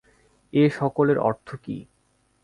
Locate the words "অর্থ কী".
1.19-1.77